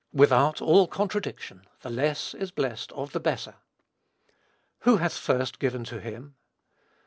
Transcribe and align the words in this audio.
"Without 0.13 0.63
all 0.63 0.87
contradiction, 0.87 1.67
the 1.81 1.89
less 1.91 2.33
is 2.33 2.49
blessed 2.49 2.91
of 2.93 3.11
the 3.11 3.19
better." 3.19 3.53
"Who 4.79 4.97
hath 4.97 5.13
first 5.15 5.59
given 5.59 5.83
to 5.83 5.99
him?" 5.99 6.37